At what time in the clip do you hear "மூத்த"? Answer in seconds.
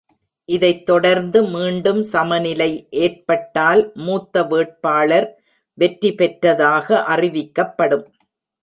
3.99-4.43